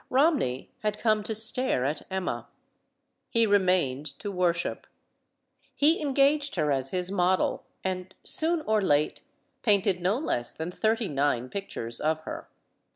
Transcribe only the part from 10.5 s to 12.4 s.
than thirty nine pictures of